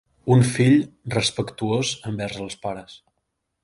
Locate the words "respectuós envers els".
1.17-2.61